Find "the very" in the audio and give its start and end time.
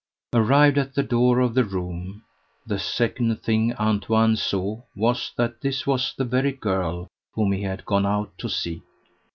6.17-6.51